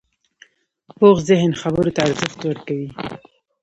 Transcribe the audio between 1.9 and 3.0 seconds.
ته ارزښت ورکوي